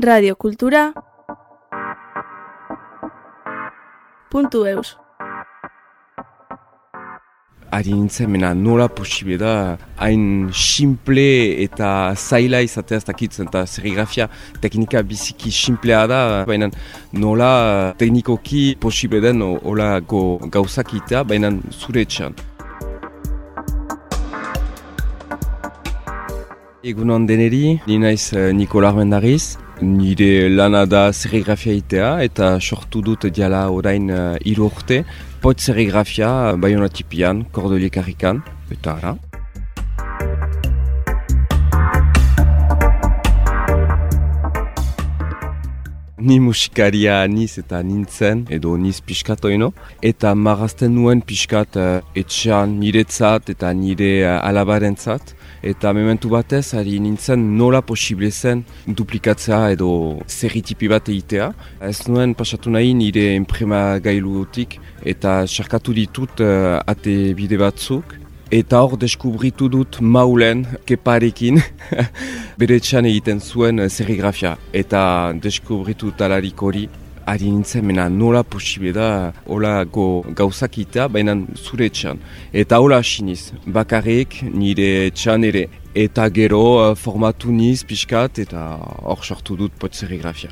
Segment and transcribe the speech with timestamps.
[0.00, 0.92] radiokultura
[4.30, 4.96] puntu eus
[7.70, 14.26] Ari nintzen, mena nola posible da hain simple eta zaila izatea ez dakitzen eta serigrafia
[14.60, 16.20] teknika biziki simplea da
[16.50, 16.66] baina
[17.12, 22.34] nola teknikoki posible den hola go gauzak itea baina zure etxean.
[26.82, 33.26] Egunon deneri, ni naiz uh, Nikola Armendariz, nire lana da serigrafia itea eta sortu dut
[33.26, 35.02] diala orain uh, iru urte,
[35.40, 39.29] pot serigrafia bayonatipian, kordoliek harrikan, eta ara.
[46.20, 49.70] Ni musikaria niz eta nintzen, edo niz piskat oino,
[50.04, 55.32] eta marazten nuen piskat uh, etxean niretzat eta nire uh, alabarentzat,
[55.64, 59.90] eta mementu batez ari nintzen nola posible zen duplikatzea edo
[60.28, 61.50] zerritipi bat egitea.
[61.88, 68.19] Ez nuen pasatu nahi nire enprema gailuotik eta sarkatu ditut uh, ate bide batzuk,
[68.50, 71.60] Eta hor deskubritu dut maulen keparekin
[72.60, 74.56] bere txan egiten zuen eh, serigrafia.
[74.74, 75.02] Eta
[75.38, 76.88] deskubritu talarik hori
[77.30, 80.74] ari nintzen mena nola posible da hola go gauzak
[81.14, 82.18] baina zure txan.
[82.52, 85.68] Eta hola asiniz, bakarrik nire txan ere.
[85.94, 90.50] Eta gero uh, formatu niz pixkat eta hor sortu dut pot serigrafia.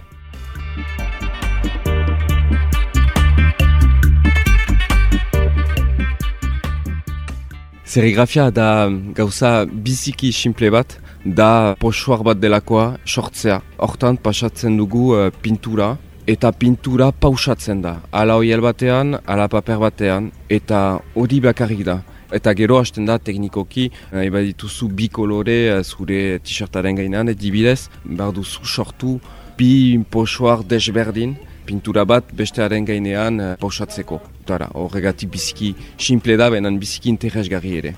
[7.88, 10.90] Serigrafia da gauza biziki simple bat,
[11.24, 13.62] da posuar bat delakoa sortzea.
[13.80, 15.94] Hortan pasatzen dugu uh, pintura,
[16.28, 17.94] eta pintura pausatzen da.
[18.12, 22.02] Ala oiel batean, ala paper batean, eta hori bakarrik da.
[22.28, 28.36] Eta gero hasten da teknikoki, nahi badituzu bi kolore uh, zure t-shirtaren gainean, edibidez, behar
[28.36, 29.16] duzu sortu
[29.56, 34.20] bi posuar desberdin, pintura bat bestearen gainean pausatzeko.
[34.48, 37.96] Dara, horregatik biziki simple da, benan biziki interesgarri ere.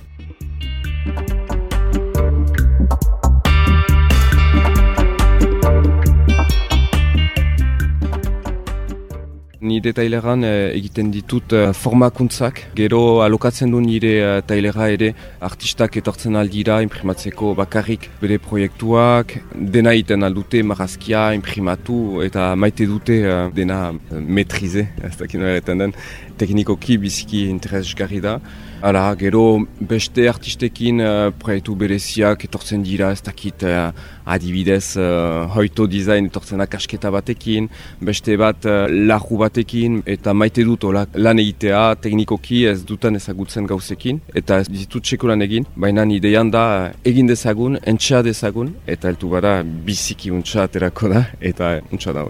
[9.61, 12.63] Nire taileran eh, egiten ditut eh, formakuntzak.
[12.75, 15.11] Gero alokatzen du nire eh, tailera ere
[15.45, 19.35] artistak etortzen aldira imprimatzeko bakarrik bere proiektuak.
[19.53, 25.93] Dena iten aldute marazkia imprimatu eta maite dute eh, dena eh, metrize, ez dakit den,
[26.41, 28.39] teknikoki biziki interesgarri da.
[28.81, 33.91] Hala, gero beste artistekin uh, proiektu bereziak etortzen dira, ez dakit uh,
[34.25, 37.69] adibidez uh, hoito design etortzen akasketa batekin,
[38.01, 44.23] beste bat uh, lahu batekin, eta maite dut lan egitea teknikoki ez dutan ezagutzen gauzekin,
[44.33, 49.59] eta ez ditut txeko egin, baina ideian da egin dezagun, entxea dezagun, eta eltu bara
[49.63, 52.25] biziki untxa aterako da, eta untxa da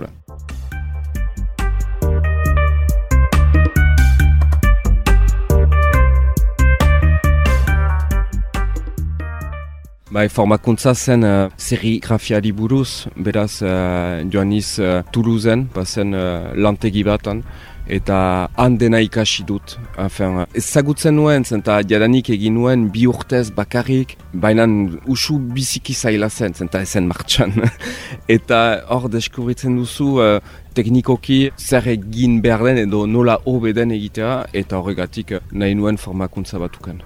[10.11, 17.05] Bai, formakuntza zen uh, serigrafiari buruz, beraz uh, joan iz uh, Toulousen, bazen uh, lantegi
[17.07, 17.39] batan,
[17.87, 19.77] eta han ikasi dut.
[19.95, 24.67] Afen, ezagutzen nuen, zenta jadanik egin nuen bi urtez bakarrik, baina
[25.07, 27.53] usu biziki zaila zen, zenta ezen martxan.
[28.27, 30.41] eta hor deskubritzen duzu uh,
[30.73, 36.59] teknikoki zer egin behar den edo nola hobe den egitea, eta horregatik nahi nuen formakuntza
[36.59, 37.01] batuken.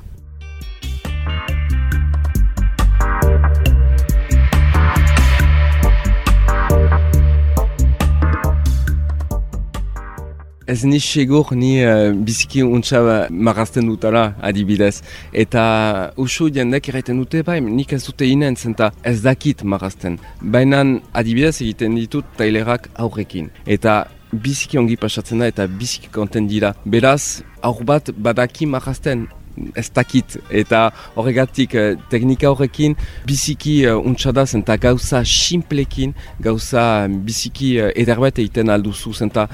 [10.67, 15.03] Ez ni segur ni uh, biziki untsa marazten dutala adibidez.
[15.29, 15.65] Eta
[16.17, 20.17] usu jendek erraiten dute bai, nik ez dute inen zenta ez dakit marazten.
[20.41, 20.81] Baina
[21.13, 23.51] adibidez egiten ditut tailerak aurrekin.
[23.67, 26.73] Eta biziki ongi pasatzen da eta biziki konten dira.
[26.85, 29.27] Beraz, aur bat badaki marazten
[29.75, 30.37] ez dakit.
[30.49, 32.95] Eta horregatik uh, teknika horrekin
[33.27, 39.47] biziki uh, untsa da zenta gauza simplekin, gauza biziki uh, ederbet egiten alduzu zenta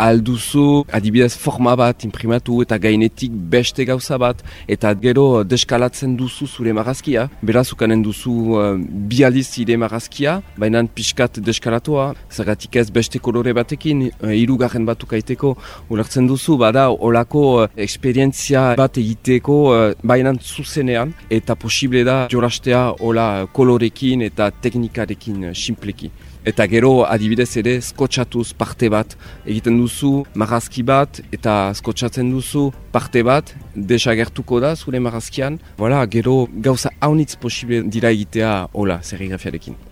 [0.00, 6.72] alduzu adibidez forma bat imprimatu eta gainetik beste gauza bat eta gero deskalatzen duzu zure
[6.72, 7.28] marazkia.
[7.42, 8.76] Beraz ukanen duzu uh,
[9.10, 15.08] bi aldiz ire marazkia, baina pixkat deskalatua, zergatik ez beste kolore batekin, uh, irugarren batu
[15.10, 15.54] kaiteko
[15.90, 22.86] ulertzen duzu, bada olako uh, esperientzia bat egiteko uh, baina zuzenean eta posible da jorastea
[23.00, 26.10] ola kolorekin eta teknikarekin uh, simpleki.
[26.40, 29.12] Eta gero adibidez ere skotxatuz parte bat
[29.44, 35.60] egiten duzu marazki bat eta skotxatzen duzu parte bat desagertuko da zure marazkian.
[35.76, 39.89] Voilà, gero gauza haunitz posible dira egitea hola serigrafiarekin.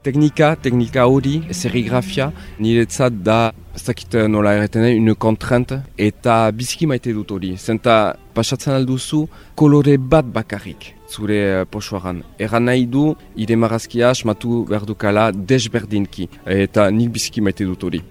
[0.00, 7.12] Teknika, teknika hori, serigrafia, niretzat da, ez dakit nola erreten, une kontrente, eta biziki maite
[7.12, 7.52] dut hori.
[7.58, 9.26] Zenta, pasatzen alduzu,
[9.60, 12.22] kolore bat bakarrik zure uh, posuaran.
[12.38, 18.02] Erran nahi du, ire marazkia asmatu berdukala desberdinki, eta nik biziki maite dut hori.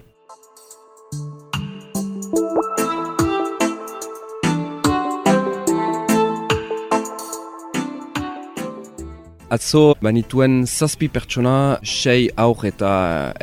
[9.50, 12.90] Atzo, banituen zazpi pertsona, sei aur eta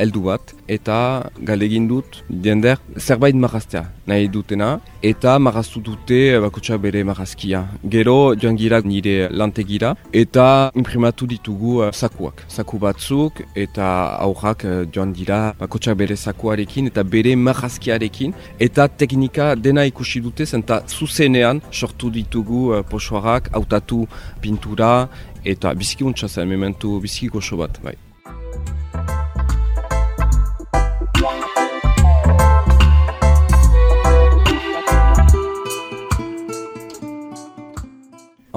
[0.00, 0.96] heldu bat, eta
[1.50, 7.60] galegin dut, diender, zerbait maraztea nahi dutena, eta maraztu dute bakotsa bere marazkia.
[7.92, 10.46] Gero, joan gira nire lantegira, eta
[10.80, 12.40] imprimatu ditugu uh, sakuak.
[12.48, 13.88] Saku batzuk, eta
[14.24, 14.64] aurrak
[14.94, 18.32] joan dira bakotsa bere sakuarekin, eta bere marazkiarekin,
[18.68, 24.06] eta teknika dena ikusi dute, zenta zuzenean sortu ditugu posoarak, hautatu
[24.40, 25.08] pintura,
[25.44, 27.96] eta biziki untsa zen, mementu biziki goxo bat, bai.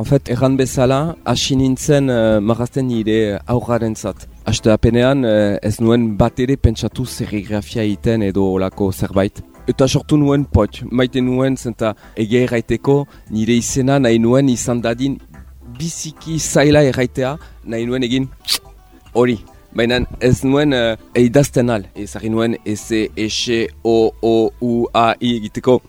[0.01, 4.23] En fait, erran bezala, hasi nintzen uh, marazten nire aurraren zat.
[4.49, 9.43] Aste apenean, uh, ez nuen bat ere pentsatu serigrafia iten edo olako zerbait.
[9.69, 12.95] Eta sortu nuen pot, maite nuen zenta ege erraiteko
[13.29, 15.19] nire izena nahi nuen izan dadin
[15.77, 18.27] biziki zaila erraitea nahi nuen egin
[19.13, 19.39] hori.
[19.71, 25.13] Baina ez nuen uh, eidazten al, ez nuen S, E, S, O, O, U, A,
[25.19, 25.79] I egiteko.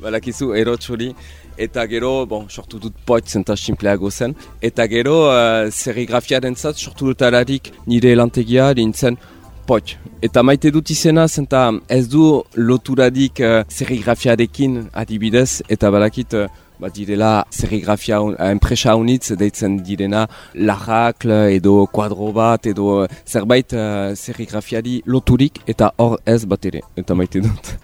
[0.00, 1.10] Balakizu erotxori
[1.58, 7.10] eta gero, bon, sortu dut poit zenta simpleago zen, eta gero uh, serigrafiaren zat sortu
[7.10, 9.18] dut ararik nire lantegia dintzen
[9.66, 9.96] poit.
[10.22, 16.48] Eta maite dut izena zenta ez du loturadik uh, serigrafiarekin adibidez, eta balakit uh,
[16.82, 23.72] bat direla serigrafia un, uh, enpresa unitz deitzen direna lajakl edo kuadro bat edo zerbait
[23.76, 27.74] uh, serigrafiari loturik eta hor ez bat ere, eta maite dut.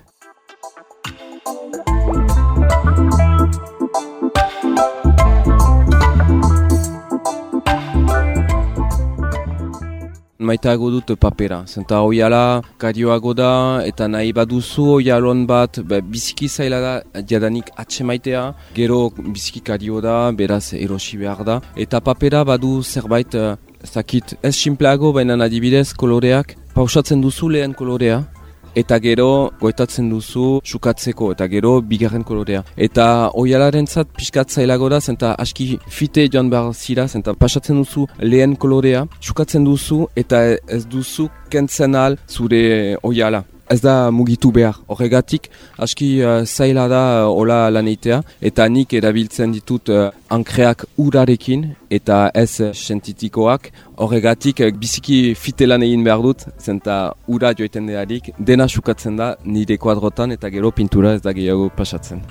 [10.48, 11.62] Maitago dut papera.
[11.66, 13.52] Zenta hoiala karioago da
[13.86, 18.44] eta nahi baduzu hoialon bat be, biziki zaila da jadanik atxe maitea.
[18.74, 21.60] Gero biziki kario da, beraz erosi behar da.
[21.76, 28.24] Eta papera badu zerbait uh, zakit ez simpleago baina adibidez koloreak pausatzen duzu lehen kolorea
[28.80, 32.62] eta gero goetatzen duzu sukatzeko eta gero bigarren kolorea.
[32.76, 34.54] Eta oialaren zat pixkat
[34.88, 40.56] da, zenta aski fite joan behar zira, zenta pasatzen duzu lehen kolorea, sukatzen duzu eta
[40.66, 44.78] ez duzu kentzen al zure oiala ez da mugitu behar.
[44.88, 45.48] Horregatik,
[45.78, 52.30] aski uh, zaila da uh, hola laneitea, eta nik erabiltzen ditut uh, ankreak urarekin, eta
[52.34, 53.70] ez uh, sentitikoak.
[54.00, 56.98] Horregatik, uh, biziki fite lan egin behar dut, zenta
[57.28, 62.24] ura joiten dearik, dena sukatzen da nire kuadrotan, eta gero pintura ez da gehiago pasatzen.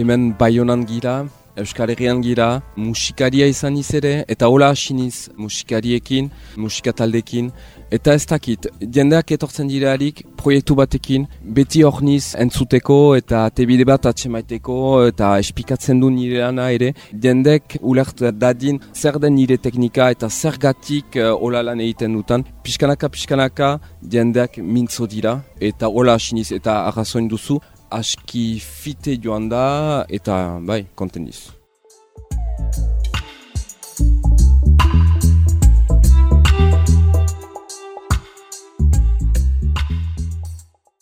[0.00, 1.24] Hemen baionan gira,
[1.60, 7.50] Euskal Herrian gira, musikaria izan ere eta hola asiniz musikariekin, musikataldekin,
[7.90, 14.06] eta ez dakit, jendeak etortzen direarik proiektu batekin, beti hor niz entzuteko eta tebide bat
[14.06, 14.76] atsemaiteko
[15.10, 20.56] eta espikatzen du nire ana ere, jendek ulert dadin zer den nire teknika eta zer
[20.58, 26.84] gatik uh, hola lan egiten dutan, pixkanaka pixkanaka jendeak mintzo dira eta hola asiniz eta
[26.88, 27.60] arrazoin duzu,
[27.90, 31.50] aski fite joan da eta bai, konten diz.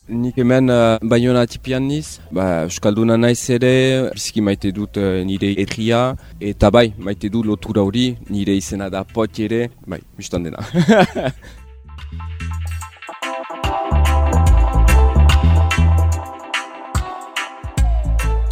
[0.08, 5.52] Nik hemen uh, baiona tipian niz, ba, Euskalduna naiz ere, biziki maite dut uh, nire
[5.60, 6.00] erria,
[6.40, 10.64] eta bai, maite dut lotura hori, nire izena da pot ere, bai, biztan dena.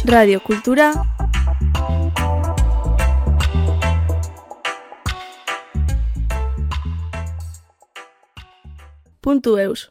[0.07, 0.93] Radio Kultura
[9.19, 9.85] Puntu eus